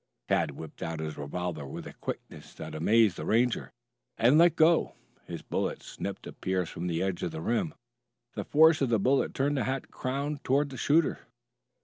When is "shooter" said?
10.77-11.19